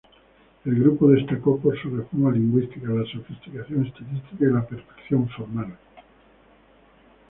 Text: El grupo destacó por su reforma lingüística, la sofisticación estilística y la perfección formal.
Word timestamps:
El 0.65 0.79
grupo 0.81 1.09
destacó 1.09 1.59
por 1.59 1.79
su 1.79 1.95
reforma 1.95 2.31
lingüística, 2.31 2.87
la 2.89 3.05
sofisticación 3.05 3.85
estilística 3.85 4.45
y 4.45 4.51
la 4.51 4.65
perfección 4.65 5.29
formal. 5.29 5.77